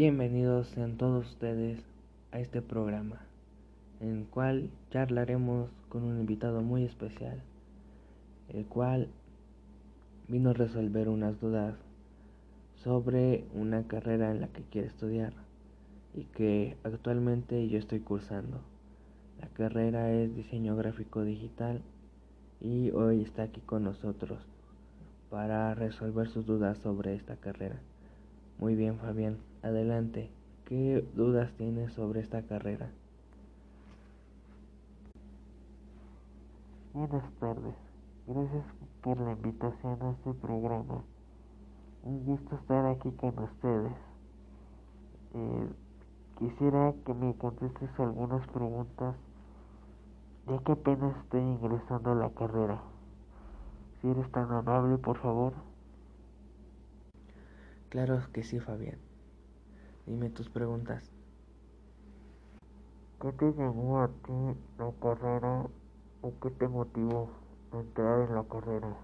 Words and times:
Bienvenidos 0.00 0.68
sean 0.68 0.96
todos 0.96 1.26
ustedes 1.26 1.80
a 2.30 2.38
este 2.38 2.62
programa, 2.62 3.20
en 3.98 4.18
el 4.18 4.26
cual 4.26 4.70
charlaremos 4.92 5.70
con 5.88 6.04
un 6.04 6.20
invitado 6.20 6.62
muy 6.62 6.84
especial, 6.84 7.42
el 8.48 8.64
cual 8.64 9.08
vino 10.28 10.50
a 10.50 10.52
resolver 10.52 11.08
unas 11.08 11.40
dudas 11.40 11.74
sobre 12.76 13.44
una 13.52 13.88
carrera 13.88 14.30
en 14.30 14.40
la 14.40 14.46
que 14.46 14.62
quiere 14.62 14.86
estudiar 14.86 15.32
y 16.14 16.26
que 16.26 16.76
actualmente 16.84 17.68
yo 17.68 17.76
estoy 17.76 17.98
cursando. 17.98 18.60
La 19.40 19.48
carrera 19.48 20.12
es 20.12 20.32
diseño 20.36 20.76
gráfico 20.76 21.24
digital 21.24 21.82
y 22.60 22.92
hoy 22.92 23.22
está 23.22 23.42
aquí 23.42 23.62
con 23.62 23.82
nosotros 23.82 24.46
para 25.28 25.74
resolver 25.74 26.28
sus 26.28 26.46
dudas 26.46 26.78
sobre 26.78 27.16
esta 27.16 27.34
carrera. 27.34 27.80
Muy 28.60 28.76
bien, 28.76 28.96
Fabián, 28.98 29.38
adelante. 29.62 30.30
¿Qué 30.64 31.04
dudas 31.14 31.52
tienes 31.56 31.92
sobre 31.92 32.20
esta 32.20 32.42
carrera? 32.42 32.90
Buenas 36.92 37.32
tardes. 37.40 37.74
Gracias 38.26 38.64
por 39.02 39.20
la 39.20 39.32
invitación 39.32 40.02
a 40.02 40.10
este 40.10 40.34
programa. 40.34 41.02
Un 42.02 42.24
gusto 42.24 42.56
estar 42.56 42.86
aquí 42.86 43.10
con 43.12 43.38
ustedes. 43.38 43.92
Eh, 45.34 45.68
quisiera 46.38 46.92
que 47.06 47.14
me 47.14 47.34
contestes 47.36 47.90
algunas 47.98 48.46
preguntas, 48.48 49.16
ya 50.46 50.58
que 50.58 50.72
apenas 50.72 51.16
estoy 51.24 51.40
ingresando 51.40 52.12
a 52.12 52.14
la 52.14 52.30
carrera. 52.30 52.82
Si 54.00 54.08
eres 54.08 54.30
tan 54.32 54.50
amable, 54.52 54.98
por 54.98 55.18
favor. 55.18 55.54
Claro 57.88 58.20
que 58.32 58.42
sí, 58.42 58.60
Fabián. 58.60 59.07
Dime 60.08 60.30
tus 60.30 60.48
preguntas. 60.48 61.04
¿Qué 63.20 63.30
te 63.32 63.52
llamó 63.52 64.00
a 64.00 64.08
ti 64.08 64.32
la 64.78 64.90
carrera 65.02 65.66
o 66.22 66.32
qué 66.40 66.48
te 66.48 66.66
motivó 66.66 67.28
a 67.72 67.80
entrar 67.80 68.26
en 68.26 68.34
la 68.34 68.44
carrera? 68.44 68.96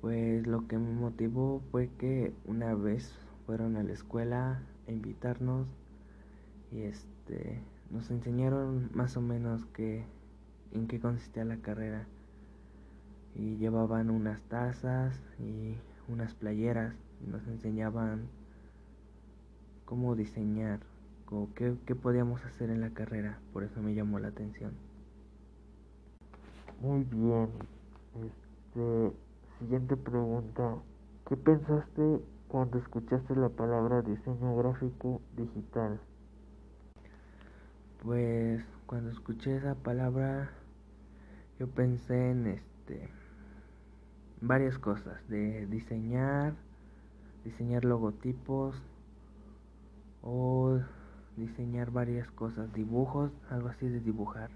Pues 0.00 0.44
lo 0.44 0.66
que 0.66 0.76
me 0.76 0.92
motivó 0.92 1.62
fue 1.70 1.88
que 1.98 2.34
una 2.46 2.74
vez 2.74 3.14
fueron 3.46 3.76
a 3.76 3.84
la 3.84 3.92
escuela 3.92 4.60
a 4.88 4.90
invitarnos 4.90 5.68
y 6.72 6.80
este 6.80 7.60
nos 7.90 8.10
enseñaron 8.10 8.90
más 8.92 9.16
o 9.16 9.20
menos 9.20 9.64
que 9.66 10.04
en 10.72 10.88
qué 10.88 10.98
consistía 10.98 11.44
la 11.44 11.58
carrera 11.58 12.08
y 13.36 13.56
llevaban 13.58 14.10
unas 14.10 14.40
tazas 14.48 15.16
y 15.38 15.76
unas 16.08 16.34
playeras 16.34 16.94
y 17.24 17.30
nos 17.30 17.46
enseñaban 17.46 18.28
cómo 19.84 20.16
diseñar, 20.16 20.80
o 21.30 21.48
qué, 21.54 21.74
qué 21.86 21.94
podíamos 21.94 22.44
hacer 22.44 22.70
en 22.70 22.80
la 22.80 22.90
carrera, 22.90 23.38
por 23.52 23.64
eso 23.64 23.82
me 23.82 23.94
llamó 23.94 24.18
la 24.18 24.28
atención. 24.28 24.72
Muy 26.80 27.04
bien. 27.04 27.48
Este, 28.14 29.12
siguiente 29.58 29.96
pregunta. 29.96 30.76
¿Qué 31.28 31.36
pensaste 31.36 32.20
cuando 32.48 32.78
escuchaste 32.78 33.34
la 33.34 33.48
palabra 33.48 34.02
diseño 34.02 34.56
gráfico 34.56 35.20
digital? 35.36 35.98
Pues 38.02 38.62
cuando 38.86 39.10
escuché 39.10 39.56
esa 39.56 39.74
palabra 39.74 40.50
yo 41.58 41.66
pensé 41.66 42.30
en 42.30 42.46
este 42.46 43.08
varias 44.40 44.78
cosas, 44.78 45.26
de 45.28 45.66
diseñar, 45.66 46.54
diseñar 47.44 47.84
logotipos 47.84 48.74
o 50.22 50.78
diseñar 51.36 51.90
varias 51.90 52.30
cosas, 52.30 52.72
dibujos, 52.72 53.30
algo 53.50 53.68
así 53.68 53.88
de 53.88 54.00
dibujar. 54.00 54.50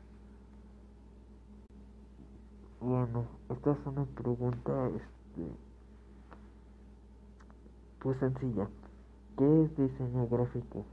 Bueno, 2.81 3.27
esta 3.50 3.72
es 3.72 3.87
una 3.87 4.04
pregunta 4.06 4.88
este 4.88 5.50
pues 8.00 8.19
sencilla. 8.19 8.66
¿Qué 9.37 9.65
es 9.65 9.77
diseño 9.77 10.27
gráfico? 10.28 10.87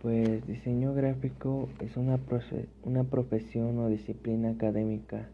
Pues 0.00 0.46
diseño 0.46 0.94
gráfico 0.94 1.68
es 1.80 1.96
una, 1.96 2.20
una 2.84 3.04
profesión 3.04 3.78
o 3.78 3.88
disciplina 3.88 4.50
académica 4.50 5.28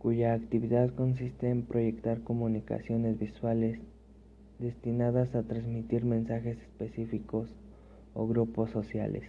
cuya 0.00 0.32
actividad 0.32 0.94
consiste 0.94 1.50
en 1.50 1.62
proyectar 1.62 2.22
comunicaciones 2.22 3.18
visuales 3.18 3.78
destinadas 4.58 5.34
a 5.34 5.42
transmitir 5.42 6.06
mensajes 6.06 6.56
específicos 6.58 7.54
o 8.14 8.26
grupos 8.26 8.70
sociales. 8.70 9.24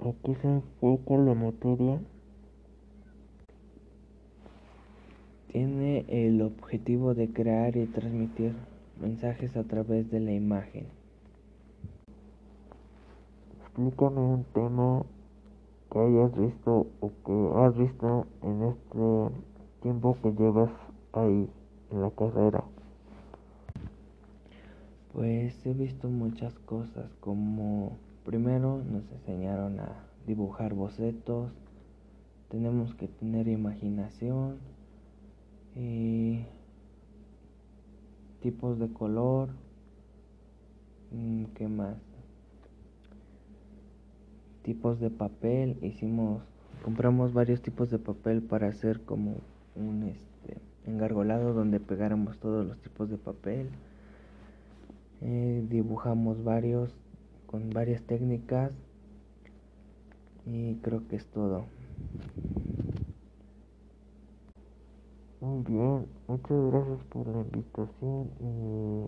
Aquí 0.00 0.34
se 0.36 0.48
enfoca 0.48 1.16
la 1.18 1.34
materia. 1.34 2.00
Tiene 5.52 6.06
el 6.08 6.40
objetivo 6.40 7.14
de 7.14 7.30
crear 7.30 7.76
y 7.76 7.84
transmitir 7.86 8.54
mensajes 8.98 9.56
a 9.58 9.64
través 9.64 10.10
de 10.10 10.20
la 10.20 10.32
imagen. 10.32 10.86
Explícame 13.60 14.20
un 14.20 14.44
tema 14.54 15.04
que 15.90 15.98
hayas 15.98 16.36
visto 16.36 16.86
o 17.00 17.10
que 17.24 17.50
has 17.56 17.76
visto 17.76 18.26
en 18.42 18.62
este 18.62 19.34
tiempo 19.82 20.16
que 20.22 20.32
llevas 20.32 20.70
ahí 21.12 21.48
en 21.90 22.00
la 22.00 22.10
carrera? 22.10 22.64
Pues 25.12 25.64
he 25.66 25.72
visto 25.72 26.08
muchas 26.08 26.58
cosas 26.60 27.10
como 27.20 27.96
primero 28.24 28.82
nos 28.84 29.10
enseñaron 29.10 29.80
a 29.80 30.04
dibujar 30.26 30.74
bocetos, 30.74 31.50
tenemos 32.50 32.94
que 32.94 33.08
tener 33.08 33.48
imaginación 33.48 34.58
y 35.74 36.44
tipos 38.40 38.78
de 38.78 38.92
color, 38.92 39.48
mm, 41.10 41.44
¿qué 41.54 41.68
más? 41.68 42.07
Tipos 44.68 45.00
de 45.00 45.08
papel, 45.08 45.78
hicimos, 45.80 46.42
compramos 46.84 47.32
varios 47.32 47.62
tipos 47.62 47.88
de 47.88 47.98
papel 47.98 48.42
para 48.42 48.68
hacer 48.68 49.00
como 49.00 49.36
un 49.74 50.02
este, 50.02 50.60
engargolado 50.84 51.54
donde 51.54 51.80
pegáramos 51.80 52.38
todos 52.38 52.66
los 52.66 52.78
tipos 52.82 53.08
de 53.08 53.16
papel. 53.16 53.70
Eh, 55.22 55.64
dibujamos 55.70 56.44
varios 56.44 56.94
con 57.46 57.70
varias 57.70 58.02
técnicas 58.02 58.70
y 60.44 60.74
creo 60.82 61.08
que 61.08 61.16
es 61.16 61.24
todo. 61.28 61.64
Muy 65.40 65.62
bien, 65.62 66.06
muchas 66.26 66.60
gracias 66.70 67.04
por 67.04 67.26
la 67.26 67.40
invitación 67.40 68.30
y 68.38 69.06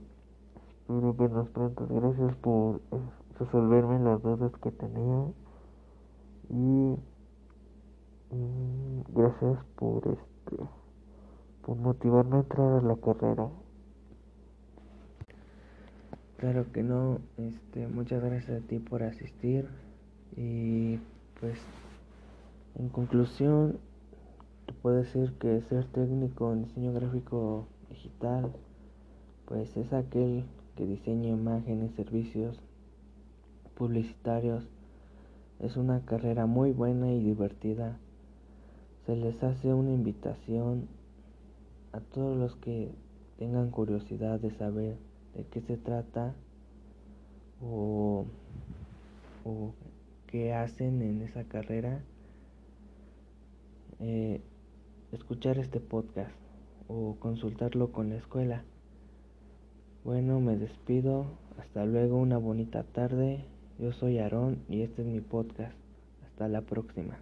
espero 0.71 1.13
vernos 1.13 1.51
pronto. 1.51 1.87
Gracias 1.87 2.35
por 2.37 2.77
eh, 2.93 2.99
resolverme 3.39 4.03
las 4.03 4.23
dudas 4.23 4.53
que 4.63 4.71
tenía 4.71 5.27
y, 6.51 6.97
gracias 9.13 9.65
por 9.77 10.07
este 10.07 10.65
por 11.63 11.77
motivarme 11.77 12.37
a 12.37 12.41
entrar 12.41 12.79
a 12.79 12.83
la 12.83 12.97
carrera. 12.97 13.49
Claro 16.39 16.73
que 16.73 16.83
no 16.83 17.19
este 17.37 17.87
muchas 17.87 18.23
gracias 18.23 18.63
a 18.63 18.67
ti 18.67 18.79
por 18.79 19.03
asistir. 19.03 19.69
Y 20.37 20.99
pues 21.39 21.59
en 22.77 22.89
conclusión 22.89 23.79
te 24.67 24.73
puedo 24.75 24.97
decir 24.97 25.33
que 25.39 25.61
ser 25.63 25.85
técnico 25.87 26.53
en 26.53 26.65
diseño 26.65 26.93
gráfico 26.93 27.67
digital 27.89 28.53
pues 29.51 29.77
es 29.77 29.93
aquel 29.93 30.45
que 30.77 30.87
diseña 30.87 31.31
imágenes 31.31 31.93
servicios 31.97 32.63
publicitarios 33.75 34.69
es 35.61 35.77
una 35.77 36.01
carrera 36.05 36.47
muy 36.47 36.73
buena 36.73 37.13
y 37.13 37.23
divertida. 37.23 37.99
Se 39.07 39.17
les 39.17 39.43
hace 39.43 39.75
una 39.75 39.93
invitación 39.93 40.89
a 41.93 42.01
todos 42.01 42.37
los 42.37 42.57
que 42.57 42.91
tengan 43.39 43.71
curiosidad 43.71 44.41
de 44.41 44.51
saber 44.53 44.97
de 45.35 45.45
qué 45.45 45.61
se 45.61 45.77
trata 45.77 46.35
o, 47.63 48.25
o 49.45 49.73
qué 50.27 50.55
hacen 50.55 51.03
en 51.03 51.23
esa 51.23 51.45
carrera. 51.45 52.03
Eh, 53.99 54.41
escuchar 55.13 55.59
este 55.59 55.81
podcast 55.81 56.35
o 56.89 57.17
consultarlo 57.19 57.93
con 57.93 58.09
la 58.09 58.17
escuela. 58.17 58.65
Bueno, 60.05 60.41
me 60.41 60.57
despido. 60.57 61.27
Hasta 61.59 61.85
luego, 61.85 62.17
una 62.17 62.39
bonita 62.39 62.85
tarde. 62.85 63.45
Yo 63.81 63.93
soy 63.93 64.19
Aarón 64.19 64.59
y 64.69 64.83
este 64.83 65.01
es 65.01 65.09
mi 65.09 65.21
podcast. 65.21 65.73
Hasta 66.23 66.49
la 66.49 66.61
próxima. 66.61 67.19